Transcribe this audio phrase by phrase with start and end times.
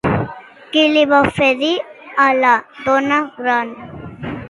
[0.75, 1.71] Què li va oferir
[2.25, 2.57] a la
[2.89, 3.79] dona gran?